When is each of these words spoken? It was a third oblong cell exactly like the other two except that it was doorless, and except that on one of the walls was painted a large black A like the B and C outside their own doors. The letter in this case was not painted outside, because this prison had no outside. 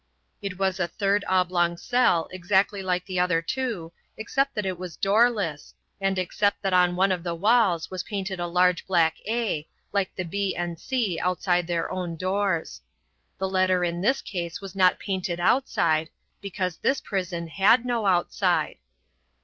It 0.41 0.57
was 0.57 0.79
a 0.79 0.87
third 0.87 1.23
oblong 1.27 1.77
cell 1.77 2.27
exactly 2.31 2.81
like 2.81 3.05
the 3.05 3.19
other 3.19 3.39
two 3.39 3.91
except 4.17 4.55
that 4.55 4.65
it 4.65 4.79
was 4.79 4.97
doorless, 4.97 5.75
and 5.99 6.17
except 6.17 6.63
that 6.63 6.73
on 6.73 6.95
one 6.95 7.11
of 7.11 7.21
the 7.21 7.35
walls 7.35 7.91
was 7.91 8.01
painted 8.01 8.39
a 8.39 8.47
large 8.47 8.87
black 8.87 9.17
A 9.27 9.67
like 9.93 10.15
the 10.15 10.25
B 10.25 10.55
and 10.55 10.79
C 10.79 11.19
outside 11.21 11.67
their 11.67 11.91
own 11.91 12.15
doors. 12.15 12.81
The 13.37 13.47
letter 13.47 13.83
in 13.83 14.01
this 14.01 14.23
case 14.23 14.59
was 14.59 14.75
not 14.75 14.97
painted 14.97 15.39
outside, 15.39 16.09
because 16.41 16.77
this 16.77 16.99
prison 16.99 17.47
had 17.49 17.85
no 17.85 18.07
outside. 18.07 18.77